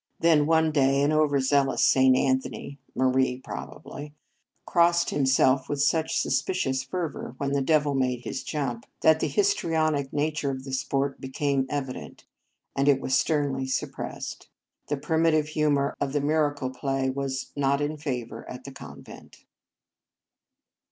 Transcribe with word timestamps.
Then 0.19 0.47
one 0.47 0.71
day 0.71 1.03
an 1.03 1.11
over 1.11 1.39
zealous 1.39 1.83
St. 1.83 2.15
An 2.17 2.39
thony 2.41 2.79
Marie 2.95 3.37
probably 3.37 4.15
crossed 4.65 5.11
himself 5.11 5.69
with 5.69 5.79
such 5.83 6.17
suspicious 6.19 6.81
fervour 6.81 7.35
when 7.37 7.51
the 7.51 7.61
devil 7.61 7.93
made 7.93 8.21
his 8.21 8.41
jump 8.41 8.87
that 9.01 9.21
163 9.21 9.69
In 9.69 9.75
Our 9.75 9.81
Convent 9.85 9.93
Days 9.93 10.05
the 10.07 10.07
histrionic 10.11 10.25
nature 10.33 10.49
of 10.49 10.63
the 10.63 10.73
sport 10.73 11.21
be 11.21 11.29
came 11.29 11.67
evident, 11.69 12.25
and 12.75 12.87
it 12.89 12.99
was 12.99 13.15
sternly 13.15 13.67
sup 13.67 13.91
pressed. 13.91 14.49
The 14.87 14.97
primitive 14.97 15.49
humour 15.49 15.95
of 16.01 16.13
the 16.13 16.21
miracle 16.21 16.71
play 16.71 17.11
was 17.11 17.51
not 17.55 17.79
in 17.79 17.95
favour 17.97 18.49
at 18.49 18.63
the 18.63 18.71
convent. 18.71 19.45